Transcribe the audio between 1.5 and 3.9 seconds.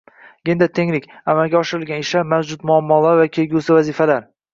oshirilgan ishlar, mavjud muammolar va kelgusidagi